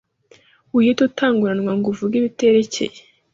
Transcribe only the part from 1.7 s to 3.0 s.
ngo uvuge ibiterekeye